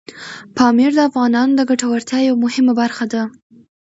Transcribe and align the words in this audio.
پامیر 0.57 0.91
د 0.95 0.99
افغانانو 1.09 1.53
د 1.59 1.61
ګټورتیا 1.69 2.19
یوه 2.27 2.39
مهمه 2.45 2.73
برخه 2.81 3.05
ده. 3.13 3.21